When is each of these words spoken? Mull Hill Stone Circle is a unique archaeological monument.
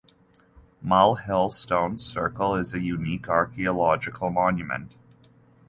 Mull 0.81 1.13
Hill 1.17 1.51
Stone 1.51 1.99
Circle 1.99 2.55
is 2.55 2.73
a 2.73 2.79
unique 2.81 3.29
archaeological 3.29 4.31
monument. 4.31 4.95